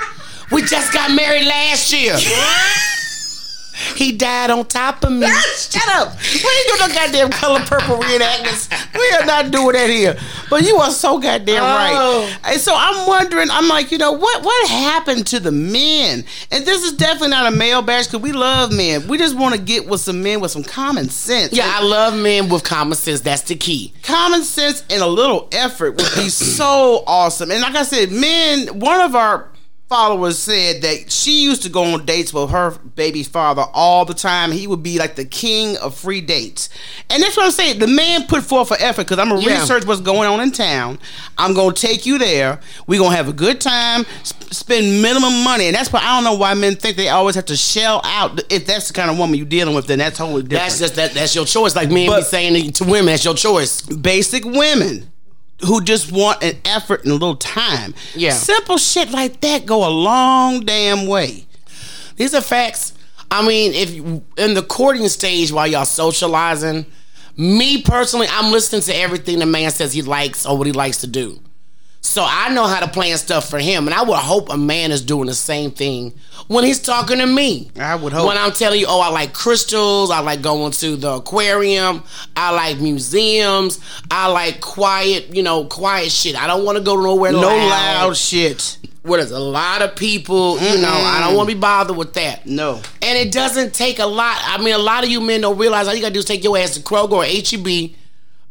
We 0.51 0.61
just 0.61 0.93
got 0.93 1.11
married 1.15 1.45
last 1.45 1.91
year. 1.93 2.15
He 3.95 4.13
died 4.13 4.49
on 4.51 4.65
top 4.65 5.03
of 5.03 5.11
me. 5.11 5.27
Shut 5.57 5.83
up. 5.95 6.17
We 6.21 6.49
ain't 6.49 6.67
doing 6.67 6.79
no 6.79 6.87
goddamn 6.95 7.29
color 7.29 7.59
purple 7.61 7.97
reenactments. 7.97 8.69
We 8.93 9.09
are 9.17 9.25
not 9.25 9.51
doing 9.51 9.73
that 9.73 9.89
here. 9.89 10.17
But 10.49 10.63
you 10.63 10.77
are 10.77 10.91
so 10.91 11.17
goddamn 11.19 11.61
Oh. 11.61 11.65
right. 11.65 12.39
And 12.45 12.61
so 12.61 12.73
I'm 12.75 13.05
wondering, 13.07 13.49
I'm 13.51 13.67
like, 13.67 13.91
you 13.91 13.97
know, 13.97 14.13
what 14.13 14.43
what 14.43 14.69
happened 14.69 15.27
to 15.27 15.39
the 15.41 15.51
men? 15.51 16.23
And 16.51 16.65
this 16.65 16.83
is 16.83 16.93
definitely 16.93 17.29
not 17.29 17.51
a 17.51 17.55
male 17.55 17.81
bash 17.81 18.07
because 18.07 18.21
we 18.21 18.31
love 18.31 18.71
men. 18.73 19.07
We 19.09 19.17
just 19.17 19.35
want 19.35 19.55
to 19.55 19.61
get 19.61 19.87
with 19.87 19.99
some 20.01 20.23
men 20.23 20.39
with 20.39 20.51
some 20.51 20.63
common 20.63 21.09
sense. 21.09 21.51
Yeah, 21.53 21.69
I 21.69 21.83
love 21.83 22.15
men 22.17 22.47
with 22.49 22.63
common 22.63 22.97
sense. 22.97 23.21
That's 23.21 23.41
the 23.43 23.55
key. 23.55 23.93
common 24.03 24.43
sense 24.43 24.83
and 24.89 25.01
a 25.01 25.07
little 25.07 25.49
effort 25.51 25.91
would 25.97 26.11
be 26.15 26.29
so 26.29 27.03
awesome. 27.07 27.51
And 27.51 27.61
like 27.61 27.75
I 27.75 27.83
said, 27.83 28.09
men, 28.11 28.79
one 28.79 29.01
of 29.01 29.15
our 29.15 29.49
followers 29.87 30.39
said 30.39 30.81
that 30.81 31.11
she 31.11 31.43
used 31.43 31.61
to 31.63 31.69
go 31.69 31.83
on 31.83 32.05
dates 32.05 32.33
with 32.33 32.49
her 32.49 32.71
baby's 32.95 33.27
father 33.27 33.63
all 33.73 34.03
the 34.03 34.15
time. 34.15 34.51
He 34.51 34.65
would 34.65 34.81
be 34.81 34.97
like 34.97 35.15
the 35.15 35.25
king 35.25 35.77
of 35.77 35.95
free 35.95 36.21
dates. 36.21 36.69
And 37.09 37.21
that's 37.21 37.37
what 37.37 37.45
I'm 37.45 37.51
saying. 37.51 37.77
The 37.79 37.87
man 37.87 38.25
put 38.25 38.43
forth 38.43 38.71
an 38.71 38.77
effort 38.79 39.03
because 39.03 39.19
I'm 39.19 39.29
going 39.29 39.41
to 39.43 39.47
Yeah. 39.49 39.59
research 39.61 39.85
what's 39.85 40.01
going 40.01 40.27
on 40.27 40.39
in 40.41 40.51
town. 40.51 40.97
I'm 41.37 41.53
going 41.53 41.75
to 41.75 41.79
take 41.81 42.05
you 42.07 42.17
there. 42.17 42.59
We're 42.87 42.99
going 42.99 43.11
to 43.11 43.17
have 43.17 43.29
a 43.29 43.33
good 43.33 43.61
time, 43.61 44.05
sp- 44.25 44.49
spend 44.51 45.01
minimum 45.03 45.43
money. 45.43 45.67
And 45.67 45.75
that's 45.75 45.93
why 45.93 45.99
I 46.01 46.15
don't 46.15 46.23
know 46.23 46.33
why 46.39 46.55
men 46.55 46.75
think 46.75 46.97
they 46.97 47.09
always 47.09 47.35
have 47.35 47.45
to 47.45 47.55
shell 47.55 48.01
out. 48.05 48.41
If 48.51 48.65
that's 48.65 48.87
the 48.87 48.93
kind 48.93 49.11
of 49.11 49.17
woman 49.19 49.35
you're 49.37 49.45
dealing 49.45 49.75
with, 49.75 49.85
then 49.85 49.99
that's 49.99 50.17
totally 50.17 50.41
different. 50.43 50.63
That's 50.63 50.79
just 50.79 50.95
that. 50.95 51.13
That's 51.13 51.35
your 51.35 51.45
choice. 51.45 51.75
Like 51.75 51.89
men 51.89 52.05
be 52.05 52.07
But- 52.07 52.25
saying 52.25 52.71
to 52.73 52.83
women, 52.85 53.07
that's 53.07 53.23
your 53.25 53.35
choice. 53.35 53.81
basic 53.81 54.43
women 54.45 55.11
who 55.65 55.81
just 55.81 56.11
want 56.11 56.43
an 56.43 56.57
effort 56.65 57.03
and 57.03 57.11
a 57.11 57.15
little 57.15 57.35
time. 57.35 57.93
Yeah. 58.15 58.31
Simple 58.31 58.77
shit 58.77 59.11
like 59.11 59.41
that 59.41 59.65
go 59.65 59.87
a 59.87 59.89
long 59.89 60.61
damn 60.61 61.07
way. 61.07 61.45
These 62.15 62.33
are 62.33 62.41
facts. 62.41 62.93
I 63.31 63.45
mean, 63.45 63.73
if 63.73 63.91
you, 63.91 64.23
in 64.37 64.53
the 64.53 64.63
courting 64.63 65.07
stage 65.09 65.51
while 65.51 65.67
y'all 65.67 65.85
socializing, 65.85 66.85
me 67.37 67.81
personally, 67.81 68.27
I'm 68.29 68.51
listening 68.51 68.81
to 68.83 68.95
everything 68.95 69.39
the 69.39 69.45
man 69.45 69.71
says 69.71 69.93
he 69.93 70.01
likes 70.01 70.45
or 70.45 70.57
what 70.57 70.67
he 70.67 70.73
likes 70.73 70.99
to 71.01 71.07
do. 71.07 71.41
So 72.05 72.23
I 72.23 72.53
know 72.53 72.67
how 72.67 72.81
to 72.81 72.87
plan 72.87 73.17
stuff 73.17 73.49
for 73.49 73.57
him, 73.57 73.87
and 73.87 73.93
I 73.93 74.03
would 74.03 74.19
hope 74.19 74.51
a 74.51 74.57
man 74.57 74.91
is 74.91 75.01
doing 75.01 75.25
the 75.25 75.33
same 75.33 75.71
thing 75.71 76.13
when 76.47 76.63
he's 76.63 76.79
talking 76.79 77.17
to 77.17 77.25
me. 77.25 77.71
I 77.79 77.95
would 77.95 78.13
hope. 78.13 78.27
When 78.27 78.37
I'm 78.37 78.51
telling 78.51 78.79
you, 78.79 78.85
oh, 78.87 79.01
I 79.01 79.09
like 79.09 79.33
crystals, 79.33 80.11
I 80.11 80.19
like 80.19 80.43
going 80.43 80.71
to 80.71 80.95
the 80.97 81.13
aquarium, 81.13 82.03
I 82.35 82.51
like 82.51 82.79
museums, 82.79 83.79
I 84.11 84.27
like 84.27 84.61
quiet, 84.61 85.35
you 85.35 85.41
know, 85.41 85.65
quiet 85.65 86.11
shit. 86.11 86.35
I 86.35 86.45
don't 86.45 86.63
want 86.63 86.77
to 86.77 86.83
go 86.83 86.95
nowhere 86.95 87.31
no 87.31 87.39
loud. 87.41 87.69
loud 87.69 88.17
shit. 88.17 88.77
Where 89.01 89.19
there's 89.19 89.31
a 89.31 89.39
lot 89.39 89.81
of 89.81 89.95
people, 89.95 90.59
you 90.59 90.77
know, 90.77 90.93
I 90.93 91.21
don't 91.21 91.35
want 91.35 91.49
to 91.49 91.55
be 91.55 91.59
bothered 91.59 91.97
with 91.97 92.13
that. 92.13 92.45
No. 92.45 92.81
And 93.01 93.17
it 93.17 93.31
doesn't 93.31 93.73
take 93.73 93.97
a 93.97 94.05
lot. 94.05 94.39
I 94.43 94.59
mean, 94.63 94.75
a 94.75 94.79
lot 94.79 95.03
of 95.03 95.09
you 95.09 95.21
men 95.21 95.41
don't 95.41 95.57
realize 95.57 95.87
all 95.87 95.95
you 95.95 96.01
gotta 96.01 96.13
do 96.13 96.19
is 96.19 96.25
take 96.25 96.43
your 96.43 96.55
ass 96.55 96.75
to 96.75 96.81
Kroger 96.81 97.13
or 97.13 97.25
HEB, 97.25 97.95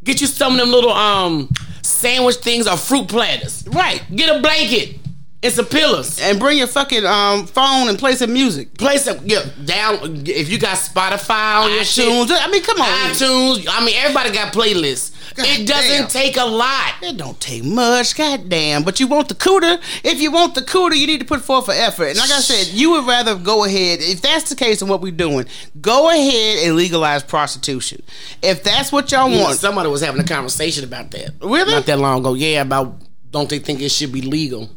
get 0.02 0.20
you 0.20 0.26
some 0.26 0.54
of 0.54 0.58
them 0.58 0.70
little 0.70 0.92
um 0.92 1.48
sandwich 1.84 2.36
things 2.36 2.66
or 2.66 2.76
fruit 2.76 3.08
platters. 3.08 3.64
Right. 3.68 4.02
Get 4.14 4.34
a 4.34 4.40
blanket 4.40 5.03
and 5.44 5.52
some 5.52 5.66
pillows. 5.66 6.18
And 6.20 6.40
bring 6.40 6.58
your 6.58 6.66
fucking 6.66 7.04
um 7.04 7.46
phone 7.46 7.88
and 7.88 7.98
play 7.98 8.14
some 8.14 8.32
music. 8.32 8.74
Play 8.78 8.96
some 8.96 9.18
yeah, 9.24 9.44
down 9.64 10.24
if 10.26 10.48
you 10.50 10.58
got 10.58 10.78
Spotify 10.78 11.64
on 11.64 11.72
your 11.72 11.84
shit. 11.84 12.08
iTunes. 12.08 12.28
I 12.30 12.50
mean, 12.50 12.62
come 12.62 12.80
on. 12.80 12.88
iTunes. 13.10 13.66
I 13.68 13.84
mean, 13.84 13.94
everybody 13.98 14.32
got 14.32 14.52
playlists. 14.52 15.12
God 15.34 15.46
it 15.48 15.66
doesn't 15.66 15.90
damn. 15.90 16.08
take 16.08 16.36
a 16.36 16.44
lot. 16.44 16.94
It 17.02 17.16
don't 17.16 17.38
take 17.40 17.64
much, 17.64 18.16
goddamn. 18.16 18.84
But 18.84 19.00
you 19.00 19.06
want 19.06 19.28
the 19.28 19.34
cooter. 19.34 19.80
If 20.04 20.20
you 20.20 20.30
want 20.30 20.54
the 20.54 20.62
cooter, 20.62 20.96
you 20.96 21.06
need 21.06 21.20
to 21.20 21.26
put 21.26 21.40
forth 21.40 21.68
an 21.68 21.76
effort. 21.76 22.08
And 22.08 22.18
like 22.18 22.30
I 22.30 22.40
said, 22.40 22.72
you 22.72 22.92
would 22.92 23.06
rather 23.06 23.34
go 23.34 23.64
ahead. 23.64 23.98
If 24.00 24.22
that's 24.22 24.48
the 24.48 24.56
case, 24.56 24.80
and 24.80 24.88
what 24.88 25.00
we're 25.00 25.12
doing, 25.12 25.46
go 25.80 26.08
ahead 26.08 26.64
and 26.64 26.76
legalize 26.76 27.22
prostitution. 27.22 28.02
If 28.42 28.62
that's 28.62 28.92
what 28.92 29.10
y'all 29.10 29.28
know, 29.28 29.42
want, 29.42 29.58
somebody 29.58 29.88
was 29.88 30.02
having 30.02 30.20
a 30.20 30.24
conversation 30.24 30.84
about 30.84 31.10
that. 31.10 31.32
Really? 31.42 31.72
Not 31.72 31.86
that 31.86 31.98
long 31.98 32.20
ago. 32.20 32.34
Yeah, 32.34 32.62
about 32.62 32.94
don't 33.30 33.50
they 33.50 33.58
think 33.58 33.80
it 33.80 33.90
should 33.90 34.12
be 34.12 34.22
legal? 34.22 34.70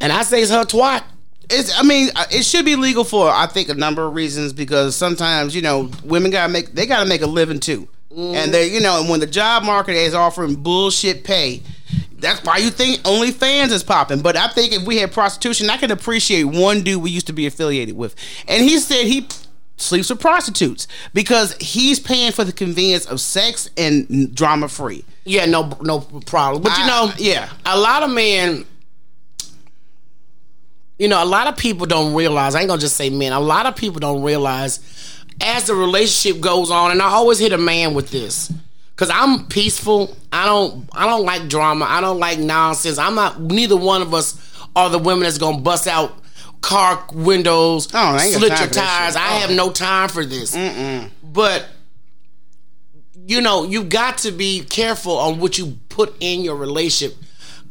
And 0.00 0.12
I 0.12 0.22
say 0.22 0.42
it's 0.42 0.50
her 0.50 0.64
twat. 0.64 1.02
it's. 1.50 1.76
I 1.78 1.82
mean, 1.82 2.10
uh, 2.16 2.24
it 2.30 2.44
should 2.44 2.64
be 2.64 2.76
legal 2.76 3.04
for 3.04 3.28
I 3.30 3.46
think 3.46 3.68
a 3.68 3.74
number 3.74 4.04
of 4.06 4.14
reasons 4.14 4.52
because 4.52 4.96
sometimes 4.96 5.54
you 5.54 5.62
know 5.62 5.90
women 6.04 6.30
gotta 6.30 6.52
make 6.52 6.72
they 6.74 6.86
gotta 6.86 7.08
make 7.08 7.22
a 7.22 7.26
living 7.26 7.60
too, 7.60 7.88
and 8.16 8.52
they 8.52 8.72
you 8.72 8.80
know 8.80 9.00
and 9.00 9.08
when 9.08 9.20
the 9.20 9.26
job 9.26 9.62
market 9.62 9.94
is 9.94 10.14
offering 10.14 10.54
bullshit 10.56 11.24
pay. 11.24 11.62
That's 12.16 12.42
why 12.42 12.56
you 12.56 12.70
think 12.70 13.00
OnlyFans 13.02 13.70
is 13.70 13.82
popping. 13.82 14.22
But 14.22 14.34
I 14.34 14.48
think 14.48 14.72
if 14.72 14.84
we 14.86 14.96
had 14.96 15.12
prostitution, 15.12 15.68
I 15.68 15.76
can 15.76 15.90
appreciate 15.90 16.44
one 16.44 16.80
dude 16.82 17.02
we 17.02 17.10
used 17.10 17.26
to 17.26 17.34
be 17.34 17.44
affiliated 17.46 17.96
with. 17.98 18.14
And 18.48 18.64
he 18.64 18.78
said 18.78 19.04
he 19.04 19.28
sleeps 19.76 20.08
with 20.08 20.20
prostitutes 20.20 20.88
because 21.12 21.54
he's 21.60 22.00
paying 22.00 22.32
for 22.32 22.42
the 22.44 22.52
convenience 22.52 23.04
of 23.04 23.20
sex 23.20 23.68
and 23.76 24.34
drama 24.34 24.68
free. 24.68 25.04
Yeah, 25.24 25.44
no, 25.44 25.76
no 25.82 26.00
problem. 26.00 26.62
But 26.62 26.78
you 26.78 26.84
I- 26.84 26.86
know, 26.86 27.12
yeah. 27.18 27.50
a 27.66 27.78
lot 27.78 28.02
of 28.02 28.10
men. 28.10 28.64
You 30.98 31.08
know, 31.08 31.22
a 31.22 31.26
lot 31.26 31.48
of 31.48 31.56
people 31.56 31.86
don't 31.86 32.14
realize. 32.14 32.54
I 32.54 32.60
ain't 32.60 32.68
gonna 32.68 32.80
just 32.80 32.96
say 32.96 33.10
men. 33.10 33.32
A 33.32 33.40
lot 33.40 33.66
of 33.66 33.74
people 33.76 33.98
don't 34.00 34.22
realize 34.22 34.80
as 35.40 35.64
the 35.66 35.74
relationship 35.74 36.40
goes 36.40 36.70
on, 36.70 36.90
and 36.92 37.02
I 37.02 37.06
always 37.06 37.38
hit 37.38 37.52
a 37.52 37.58
man 37.58 37.94
with 37.94 38.10
this 38.10 38.52
because 38.90 39.10
I'm 39.10 39.46
peaceful. 39.46 40.16
I 40.32 40.44
don't. 40.46 40.88
I 40.92 41.06
don't 41.06 41.24
like 41.24 41.48
drama. 41.48 41.84
I 41.88 42.00
don't 42.00 42.18
like 42.20 42.38
nonsense. 42.38 42.98
I'm 42.98 43.14
not. 43.16 43.40
Neither 43.40 43.76
one 43.76 44.02
of 44.02 44.14
us 44.14 44.38
are 44.76 44.88
the 44.88 44.98
women 44.98 45.24
that's 45.24 45.38
gonna 45.38 45.58
bust 45.60 45.86
out 45.88 46.12
car 46.60 47.04
windows, 47.12 47.88
Oh, 47.92 47.98
I 47.98 48.22
ain't 48.24 48.32
got 48.34 48.38
slit 48.38 48.58
your 48.60 48.68
tires. 48.70 49.14
shit. 49.14 49.22
I 49.22 49.36
Oh. 49.36 49.40
have 49.40 49.50
no 49.50 49.70
time 49.70 50.08
for 50.08 50.24
this. 50.24 50.56
But 51.22 51.66
you 53.26 53.40
know, 53.40 53.64
you 53.64 53.84
got 53.84 54.18
to 54.18 54.30
be 54.32 54.62
careful 54.64 55.16
on 55.18 55.40
what 55.40 55.58
you 55.58 55.78
put 55.88 56.14
in 56.20 56.42
your 56.42 56.56
relationship. 56.56 57.16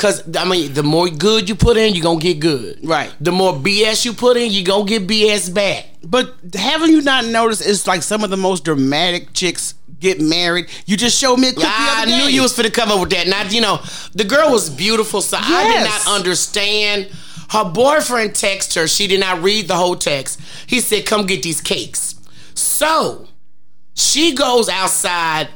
Cause 0.03 0.21
I 0.35 0.43
mean, 0.43 0.73
the 0.73 0.83
more 0.83 1.07
good 1.07 1.47
you 1.47 1.55
put 1.55 1.77
in, 1.77 1.95
you're 1.95 2.03
gonna 2.03 2.19
get 2.19 2.41
good. 2.41 2.77
Right. 2.83 3.09
The 3.21 3.31
more 3.31 3.53
BS 3.53 4.03
you 4.03 4.11
put 4.11 4.35
in, 4.35 4.51
you're 4.51 4.65
gonna 4.65 4.83
get 4.83 5.07
BS 5.07 5.53
back. 5.53 5.85
But 6.03 6.35
haven't 6.53 6.91
you 6.91 7.01
not 7.01 7.23
noticed 7.23 7.65
it's 7.65 7.87
like 7.87 8.03
some 8.03 8.21
of 8.21 8.29
the 8.29 8.35
most 8.35 8.65
dramatic 8.65 9.31
chicks 9.31 9.75
get 10.01 10.19
married? 10.19 10.65
You 10.85 10.97
just 10.97 11.17
showed 11.17 11.37
me 11.37 11.47
a 11.47 11.53
clip 11.53 11.67
the 11.67 11.73
I 11.73 12.03
knew 12.03 12.25
you 12.25 12.41
was 12.41 12.51
finna 12.51 12.73
come 12.73 12.91
up 12.91 12.99
with 12.99 13.11
that. 13.11 13.27
Not 13.27 13.53
you 13.53 13.61
know, 13.61 13.79
the 14.13 14.25
girl 14.25 14.51
was 14.51 14.69
beautiful, 14.69 15.21
so 15.21 15.37
I 15.39 15.71
did 15.71 15.85
not 15.85 16.17
understand. 16.19 17.07
Her 17.51 17.63
boyfriend 17.63 18.31
texted 18.31 18.75
her. 18.81 18.89
She 18.89 19.07
did 19.07 19.21
not 19.21 19.41
read 19.41 19.69
the 19.69 19.75
whole 19.75 19.95
text. 19.95 20.41
He 20.67 20.81
said, 20.81 21.05
"Come 21.05 21.27
get 21.27 21.43
these 21.43 21.61
cakes." 21.61 22.15
So 22.55 23.29
she 23.93 24.35
goes 24.35 24.67
outside, 24.67 25.47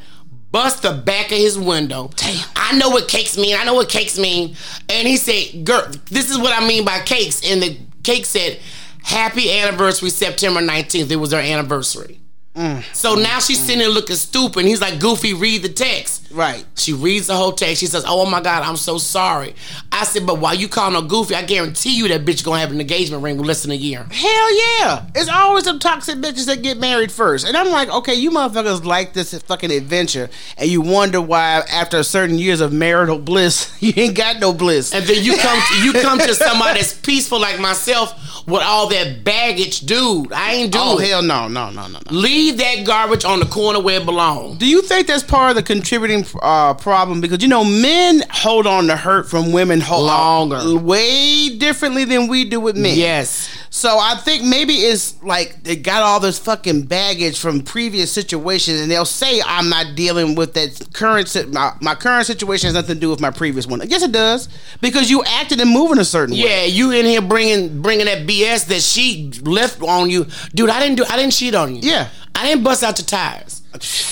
busts 0.58 0.80
the 0.80 0.92
back 0.92 1.32
of 1.32 1.38
his 1.38 1.56
window. 1.56 2.10
Damn. 2.16 2.44
I 2.56 2.76
know 2.80 2.90
what 2.90 3.08
cakes 3.08 3.38
mean. 3.38 3.56
I 3.56 3.64
know 3.64 3.76
what 3.76 3.90
cakes 3.90 4.18
mean. 4.18 4.56
And 4.90 5.08
he 5.08 5.16
said, 5.16 5.64
"Girl, 5.64 5.88
this 6.10 6.32
is 6.32 6.40
what 6.40 6.52
I 6.52 6.68
mean 6.68 6.84
by 6.84 7.00
cakes." 7.02 7.48
And 7.48 7.62
the 7.62 7.78
cake 8.02 8.26
said, 8.26 8.58
"Happy 9.04 9.56
anniversary, 9.60 10.10
September 10.10 10.60
19th." 10.60 11.12
It 11.12 11.18
was 11.18 11.32
her 11.32 11.38
anniversary. 11.38 12.20
Mm. 12.56 12.84
So 12.96 13.14
now 13.14 13.38
she's 13.38 13.60
sitting 13.60 13.78
there 13.78 13.90
looking 13.90 14.16
stupid. 14.16 14.66
He's 14.66 14.82
like, 14.82 15.00
Goofy, 15.00 15.36
read 15.36 15.62
the 15.62 15.70
text. 15.70 16.28
Right. 16.32 16.66
She 16.74 16.92
reads 16.92 17.28
the 17.28 17.36
whole 17.36 17.52
text. 17.52 17.80
She 17.80 17.86
says, 17.86 18.04
Oh 18.08 18.28
my 18.28 18.42
God, 18.42 18.64
I'm 18.64 18.78
so 18.78 18.98
sorry. 18.98 19.54
I 19.98 20.04
said, 20.04 20.28
But 20.28 20.40
while 20.40 20.54
you 20.54 20.68
calling 20.68 20.94
her 21.02 21.08
Goofy, 21.08 21.34
I 21.34 21.42
guarantee 21.44 21.98
you 21.98 22.08
that 22.10 22.24
bitch 22.24 22.44
gonna 22.44 22.60
have 22.60 22.72
an 22.72 22.80
engagement 22.80 23.24
ring 23.24 23.38
with 23.38 23.48
less 23.48 23.64
than 23.64 23.72
a 23.72 23.76
year. 23.76 24.06
Hell 24.12 24.56
yeah. 24.80 25.08
It's 25.16 25.28
always 25.28 25.64
them 25.64 25.80
toxic 25.80 26.18
bitches 26.18 26.46
that 26.46 26.62
get 26.62 26.78
married 26.78 27.12
first. 27.12 27.48
And 27.48 27.58
I'm 27.58 27.70
like, 27.70 27.90
okay, 27.90 28.14
you 28.14 28.30
motherfuckers 28.30 28.86
like 28.86 29.14
this 29.14 29.34
fucking 29.42 29.72
adventure, 29.72 30.30
and 30.58 30.70
you 30.70 30.82
wonder 30.82 31.20
why 31.20 31.64
after 31.72 32.04
certain 32.04 32.38
years 32.38 32.62
of 32.62 32.72
marital 32.72 33.18
bliss, 33.18 33.76
you 33.82 33.92
ain't 33.96 34.16
got 34.16 34.40
no 34.40 34.54
bliss. 34.54 34.94
And 34.94 35.04
then 35.06 35.24
you 35.24 35.36
come 35.38 35.60
to, 35.60 35.84
you 35.84 35.94
come 35.94 36.20
to 36.20 36.36
somebody 36.36 36.80
that's 36.80 36.94
peaceful 36.94 37.40
like 37.40 37.60
myself 37.60 38.14
with 38.48 38.62
all 38.64 38.88
that 38.90 39.24
baggage, 39.24 39.82
dude. 39.82 40.32
I 40.32 40.54
ain't 40.54 40.72
doing 40.72 40.84
oh 40.86 41.00
it. 41.00 41.08
hell 41.08 41.22
no, 41.22 41.48
no, 41.48 41.70
no, 41.70 41.88
no, 41.88 42.00
no. 42.00 42.12
Leave 42.12 42.58
that 42.60 42.86
garbage 42.86 43.26
on 43.26 43.40
the 43.40 43.46
corner 43.46 43.80
where 43.80 44.00
it 44.00 44.06
belongs. 44.06 44.58
Do 44.58 44.68
you 44.68 44.82
think 44.82 45.08
that's 45.08 45.24
part 45.24 45.50
of 45.50 45.56
the 45.56 45.64
contributing 45.64 46.26
uh, 46.42 46.76
problem? 46.76 47.20
Because 47.20 47.42
you 47.42 47.50
know, 47.50 47.66
men 47.66 48.24
hold 48.30 48.68
on 48.68 48.88
to 48.88 48.96
hurt 48.96 49.30
from 49.30 49.52
women 49.52 49.82
hold 49.88 50.10
uh, 50.10 50.14
Longer. 50.14 50.78
way 50.84 51.58
differently 51.58 52.06
than 52.06 52.28
we 52.28 52.46
do 52.46 52.60
with 52.60 52.76
men. 52.78 52.98
Yes. 52.98 53.50
So 53.70 53.98
I 54.00 54.16
think 54.16 54.44
maybe 54.44 54.74
it's 54.74 55.22
like 55.24 55.64
they 55.64 55.76
got 55.76 56.02
all 56.02 56.20
this 56.20 56.40
fucking 56.40 56.84
baggage 56.84 57.40
from 57.40 57.62
previous 57.62 58.12
situations, 58.12 58.82
and 58.82 58.90
they'll 58.92 59.06
say 59.06 59.42
I'm 59.46 59.70
not 59.70 59.96
dealing 59.96 60.36
with 60.36 60.54
that 60.56 60.90
current. 60.94 61.28
si- 61.28 61.46
My, 61.46 61.74
my 61.82 61.94
current 61.96 62.26
situation 62.26 62.68
has 62.68 62.74
nothing 62.74 62.96
to 62.96 63.00
do 63.02 63.10
with 63.10 63.20
my 63.22 63.32
previous 63.32 63.68
one. 63.68 63.82
Yes, 63.88 64.04
it 64.04 64.12
does 64.12 64.50
because 64.82 65.10
you 65.10 65.24
acted 65.24 65.60
and 65.62 65.70
moving 65.72 66.00
a 66.00 66.06
certain 66.06 66.34
way. 66.36 66.42
Yeah, 66.42 66.64
you 66.64 66.92
in 66.92 67.06
here 67.06 67.22
bringing 67.22 67.82
bringing 67.82 68.06
that 68.08 68.28
BS 68.28 68.66
that 68.68 68.82
she 68.82 69.32
left 69.44 69.82
on 69.82 70.10
you, 70.10 70.26
dude. 70.56 70.70
I 70.70 70.80
didn't 70.80 70.96
do. 70.98 71.06
I 71.10 71.18
didn't 71.18 71.34
cheat 71.34 71.54
on 71.56 71.76
you. 71.76 71.82
Yeah. 71.84 72.10
I 72.36 72.46
didn't 72.48 72.64
bust 72.64 72.84
out 72.84 73.00
your 73.00 73.06
tires. 73.06 73.62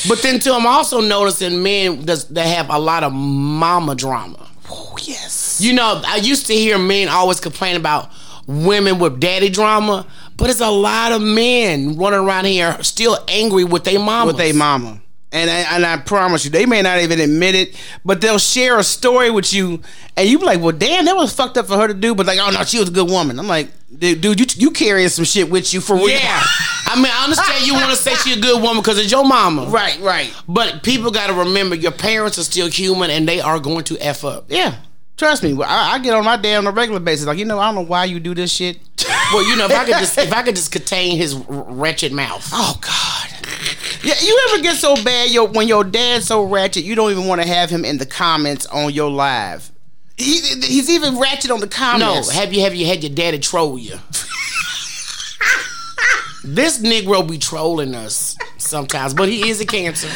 But 0.08 0.22
then 0.24 0.40
too, 0.40 0.52
I'm 0.52 0.66
also 0.66 1.00
noticing 1.02 1.62
men 1.62 2.06
that 2.06 2.36
have 2.38 2.70
a 2.72 2.78
lot 2.80 3.04
of 3.04 3.14
mama 3.14 3.94
drama. 3.96 4.48
Oh 4.70 4.96
yes. 5.02 5.60
You 5.62 5.74
know, 5.74 6.02
I 6.06 6.18
used 6.18 6.48
to 6.48 6.54
hear 6.54 6.78
men 6.78 7.08
always 7.10 7.40
complain 7.40 7.76
about 7.76 8.10
women 8.48 9.00
with 9.00 9.20
daddy 9.20 9.50
drama, 9.50 10.06
but 10.38 10.50
it's 10.50 10.62
a 10.62 10.70
lot 10.70 11.12
of 11.12 11.22
men 11.22 11.98
running 11.98 12.20
around 12.20 12.46
here 12.46 12.82
still 12.84 13.18
angry 13.28 13.64
with 13.64 13.84
their 13.84 14.00
mama. 14.00 14.28
with 14.28 14.38
their 14.38 14.54
mama. 14.54 15.02
And 15.36 15.50
I, 15.50 15.76
and 15.76 15.86
I 15.86 15.98
promise 15.98 16.46
you, 16.46 16.52
they 16.52 16.66
may 16.66 16.82
not 16.82 17.00
even 17.02 17.20
admit 17.20 17.56
it, 17.56 17.76
but 18.06 18.22
they'll 18.22 18.38
share 18.38 18.80
a 18.80 18.84
story 18.86 19.30
with 19.30 19.54
you, 19.54 19.82
and 20.16 20.30
you 20.30 20.40
be 20.40 20.46
like, 20.46 20.62
"Well, 20.62 20.72
damn, 20.72 21.04
that 21.04 21.16
was 21.18 21.34
fucked 21.34 21.58
up 21.58 21.68
for 21.68 21.76
her 21.76 21.90
to 21.90 21.94
do." 21.94 22.16
But 22.16 22.26
like, 22.26 22.40
"Oh 22.42 22.52
no, 22.52 22.64
she 22.64 22.80
was 22.80 22.88
a 22.88 22.92
good 22.94 23.10
woman." 23.10 23.38
I'm 23.38 23.48
like, 23.48 23.70
"Dude, 24.00 24.22
dude 24.22 24.40
you 24.40 24.68
you 24.68 24.72
carrying 24.72 25.10
some 25.10 25.26
shit 25.26 25.50
with 25.50 25.74
you 25.74 25.82
for 25.82 25.98
real?" 25.98 26.08
Yeah. 26.08 26.42
I 26.88 26.96
mean, 26.96 27.12
I 27.14 27.26
understand 27.26 27.68
you 27.68 27.74
want 27.74 27.90
to 27.90 27.98
say 27.98 28.16
she 28.16 28.32
a 28.32 28.42
good 28.42 28.62
woman 28.62 28.78
because 28.82 28.98
it's 28.98 29.12
your 29.12 29.26
mama. 29.26 29.66
right, 29.66 30.00
right. 30.00 30.34
But 30.48 30.84
people 30.84 31.12
got 31.12 31.28
to 31.28 31.34
remember 31.34 31.76
your 31.76 31.92
parents 31.92 32.38
are 32.38 32.44
still 32.44 32.70
human 32.70 33.10
and 33.10 33.28
they 33.28 33.42
are 33.42 33.60
going 33.60 33.84
to 33.86 33.98
F 34.00 34.24
up. 34.24 34.46
Yeah, 34.48 34.76
trust 35.18 35.44
me. 35.44 35.62
I, 35.62 35.96
I 35.96 36.00
get 36.00 36.14
on 36.14 36.24
my 36.24 36.38
day 36.38 36.56
on 36.56 36.66
a 36.66 36.72
regular 36.72 37.02
basis. 37.02 37.26
Like, 37.26 37.40
you 37.40 37.46
know, 37.46 37.60
I 37.60 37.66
don't 37.66 37.76
know 37.76 37.90
why 37.90 38.06
you 38.06 38.22
do 38.22 38.34
this 38.34 38.54
shit. 38.54 38.80
Well, 39.34 39.46
you 39.50 39.58
know, 39.58 39.66
if 39.66 39.72
I 39.72 39.84
could 39.84 39.96
just 40.00 40.18
if 40.18 40.32
I 40.32 40.44
could 40.44 40.56
just 40.56 40.72
contain 40.72 41.18
his 41.18 41.36
wretched 41.36 42.14
mouth. 42.14 42.50
Oh 42.54 42.78
God. 42.80 43.15
Yeah, 44.06 44.14
you 44.22 44.48
ever 44.50 44.62
get 44.62 44.76
so 44.78 44.96
bad 45.04 45.32
your 45.32 45.48
when 45.48 45.68
your 45.68 45.84
dad's 45.84 46.28
so 46.28 46.44
ratchet, 46.44 46.84
you 46.84 46.96
don't 46.96 47.12
even 47.12 47.26
want 47.28 47.42
to 47.42 47.48
have 47.48 47.70
him 47.70 47.84
in 47.84 47.98
the 47.98 48.06
comments 48.06 48.66
on 48.68 48.94
your 48.94 49.10
live. 49.10 49.72
He, 50.18 50.40
he's 50.64 50.90
even 50.90 51.18
ratchet 51.20 51.52
on 51.52 51.60
the 51.60 51.68
comments. 51.68 52.28
No, 52.30 52.34
have 52.40 52.54
you 52.54 52.62
have 52.62 52.74
you 52.76 52.86
had 52.86 53.04
your 53.04 53.14
daddy 53.14 53.40
troll 53.40 53.78
you? 53.78 53.98
this 56.44 56.80
Negro 56.80 57.28
be 57.28 57.38
trolling 57.38 57.96
us 57.96 58.38
sometimes, 58.58 59.14
but 59.14 59.28
he 59.28 59.50
is 59.50 59.60
a 59.62 59.66
cancer. 59.66 60.08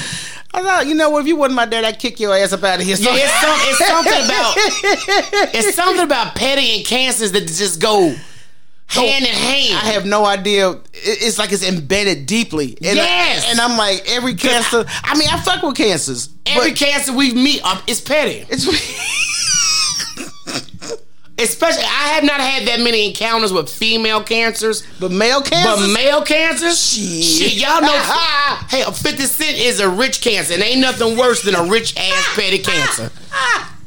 I 0.54 0.62
thought, 0.64 0.88
you 0.88 0.96
know 0.96 1.10
what? 1.10 1.22
If 1.22 1.28
you 1.28 1.36
wasn't 1.36 1.56
my 1.56 1.66
dad, 1.66 1.84
I'd 1.84 2.00
kick 2.00 2.20
your 2.20 2.36
ass 2.36 2.54
up 2.54 2.64
out 2.64 2.80
of 2.80 2.86
here. 2.86 2.96
So- 2.96 3.10
Yeah, 3.12 3.18
it's, 3.24 3.42
some, 3.42 3.60
it's 3.62 3.88
something 3.88 4.26
about 4.26 5.54
it's 5.56 5.76
something 5.76 6.04
about 6.04 6.36
petty 6.36 6.78
and 6.78 6.86
cancers 6.86 7.32
that 7.34 7.42
just 7.48 7.80
go 7.82 8.16
hand 8.88 9.26
in 9.26 9.34
hand. 9.34 9.74
I 9.88 9.92
have 9.92 10.06
no 10.06 10.26
idea. 10.26 10.80
It- 11.04 11.22
It's 11.24 11.38
like 11.38 11.52
it's 11.52 11.64
embedded 11.68 12.26
deeply. 12.26 12.78
And 12.84 12.96
Yes. 12.98 13.46
I, 13.48 13.52
and 13.52 13.60
I'm 13.62 13.78
like 13.78 14.04
every 14.08 14.36
cancer. 14.36 14.86
I 15.04 15.18
mean, 15.18 15.28
I 15.30 15.40
fuck 15.40 15.62
with 15.64 15.76
cancers. 15.76 16.30
Every 16.46 16.74
cancer 16.74 17.14
we 17.14 17.34
meet 17.34 17.62
up 17.64 17.84
is 17.88 18.02
petty. 18.02 18.46
it's 18.50 18.66
Especially, 21.38 21.84
I 21.84 22.10
have 22.16 22.26
not 22.26 22.42
had 22.42 22.68
that 22.68 22.82
many 22.82 23.08
encounters 23.08 23.54
with 23.54 23.70
female 23.70 24.22
cancers. 24.22 24.84
But 25.00 25.12
male 25.12 25.42
cancer. 25.42 25.86
But 25.88 25.94
male 25.94 26.22
cancers? 26.22 26.78
Shit. 26.78 27.54
y'all 27.54 27.80
know. 27.82 27.88
hey, 28.70 28.84
50 28.84 29.24
Cent 29.24 29.58
is 29.58 29.80
a 29.80 29.88
rich 29.90 30.20
cancer, 30.20 30.54
and 30.56 30.62
ain't 30.62 30.82
nothing 30.82 31.18
worse 31.18 31.42
than 31.44 31.56
a 31.56 31.64
rich 31.64 31.96
ass 31.98 32.28
petty 32.36 32.60
cancer. 32.60 33.10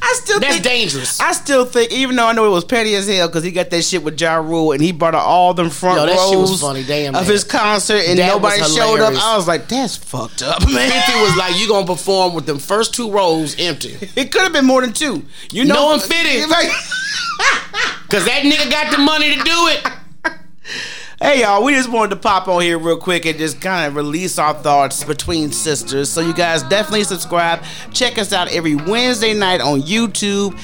I 0.00 0.12
still 0.22 0.38
That's 0.38 0.54
think, 0.54 0.64
dangerous. 0.64 1.18
I 1.20 1.32
still 1.32 1.64
think, 1.64 1.90
even 1.90 2.14
though 2.14 2.26
I 2.26 2.32
know 2.32 2.46
it 2.46 2.50
was 2.50 2.64
petty 2.64 2.94
as 2.94 3.08
hell, 3.08 3.26
because 3.26 3.42
he 3.42 3.50
got 3.50 3.70
that 3.70 3.82
shit 3.82 4.02
with 4.04 4.20
Ja 4.20 4.36
Rule 4.36 4.70
and 4.72 4.80
he 4.80 4.92
brought 4.92 5.14
out 5.16 5.24
all 5.24 5.54
them 5.54 5.70
front 5.70 5.98
Yo, 5.98 6.06
that 6.06 6.14
rows 6.16 6.60
funny. 6.60 6.84
Damn, 6.84 7.16
of 7.16 7.22
man. 7.22 7.30
his 7.30 7.42
concert 7.42 8.02
and 8.06 8.18
That 8.18 8.28
nobody 8.28 8.62
showed 8.62 9.00
up. 9.00 9.12
I 9.14 9.36
was 9.36 9.48
like, 9.48 9.66
that's 9.68 9.96
fucked 9.96 10.42
up, 10.42 10.60
man. 10.72 10.90
50 10.90 11.20
was 11.20 11.36
like, 11.36 11.58
you 11.58 11.66
gonna 11.68 11.86
perform 11.86 12.34
with 12.34 12.46
them 12.46 12.58
first 12.58 12.94
two 12.94 13.10
rows 13.10 13.56
empty. 13.58 13.96
It 14.16 14.30
could 14.32 14.42
have 14.42 14.52
been 14.52 14.64
more 14.66 14.80
than 14.82 14.92
two. 14.92 15.24
You 15.50 15.64
know, 15.64 15.74
No 15.74 15.86
one 15.86 16.00
fitted. 16.00 16.48
Like, 16.56 16.68
Cause 18.08 18.24
that 18.24 18.42
nigga 18.44 18.70
got 18.70 18.92
the 18.92 18.98
money 18.98 19.34
to 19.36 19.42
do 19.42 19.68
it. 19.68 19.86
Hey, 21.20 21.42
y'all, 21.42 21.62
we 21.64 21.72
just 21.72 21.90
wanted 21.90 22.10
to 22.10 22.16
pop 22.16 22.48
on 22.48 22.62
here 22.62 22.78
real 22.78 22.98
quick 22.98 23.26
and 23.26 23.38
just 23.38 23.60
kind 23.60 23.86
of 23.86 23.96
release 23.96 24.38
our 24.38 24.54
thoughts 24.54 25.04
between 25.04 25.52
sisters. 25.52 26.10
So, 26.10 26.20
you 26.20 26.34
guys 26.34 26.62
definitely 26.64 27.04
subscribe. 27.04 27.62
Check 27.92 28.18
us 28.18 28.32
out 28.32 28.52
every 28.52 28.74
Wednesday 28.74 29.34
night 29.34 29.60
on 29.60 29.82
YouTube. 29.82 30.58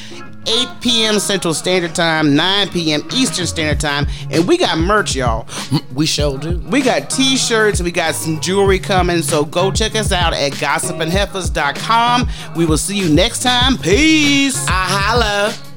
8 0.46 0.68
p.m. 0.80 1.18
Central 1.18 1.54
Standard 1.54 1.94
Time, 1.94 2.34
9 2.34 2.68
p.m. 2.70 3.02
Eastern 3.14 3.46
Standard 3.46 3.80
Time, 3.80 4.06
and 4.30 4.46
we 4.46 4.56
got 4.58 4.78
merch, 4.78 5.14
y'all. 5.14 5.46
We 5.94 6.06
sure 6.06 6.38
do. 6.38 6.58
We 6.70 6.80
got 6.80 7.10
t-shirts, 7.10 7.82
we 7.82 7.92
got 7.92 8.14
some 8.14 8.40
jewelry 8.40 8.78
coming, 8.78 9.20
so 9.20 9.44
go 9.44 9.70
check 9.70 9.94
us 9.94 10.10
out 10.10 10.32
at 10.32 10.52
gossipandheifers.com. 10.52 12.28
We 12.56 12.64
will 12.64 12.78
see 12.78 12.96
you 12.96 13.14
next 13.14 13.42
time. 13.42 13.76
Peace. 13.76 14.66
I 14.68 14.86
holla. 14.88 15.71